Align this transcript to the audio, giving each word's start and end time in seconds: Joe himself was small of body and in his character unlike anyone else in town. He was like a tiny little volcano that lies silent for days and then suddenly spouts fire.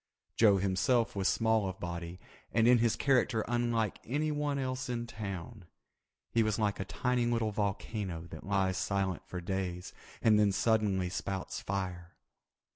Joe 0.35 0.57
himself 0.57 1.15
was 1.15 1.27
small 1.27 1.69
of 1.69 1.79
body 1.79 2.19
and 2.51 2.67
in 2.67 2.79
his 2.79 2.95
character 2.95 3.45
unlike 3.47 3.99
anyone 4.03 4.57
else 4.57 4.89
in 4.89 5.05
town. 5.05 5.65
He 6.31 6.41
was 6.41 6.57
like 6.57 6.79
a 6.79 6.85
tiny 6.85 7.27
little 7.27 7.51
volcano 7.51 8.21
that 8.31 8.43
lies 8.43 8.77
silent 8.77 9.21
for 9.27 9.39
days 9.39 9.93
and 10.19 10.39
then 10.39 10.53
suddenly 10.53 11.09
spouts 11.09 11.61
fire. 11.61 12.15